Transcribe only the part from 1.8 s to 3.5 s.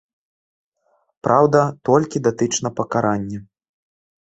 толькі датычна пакарання.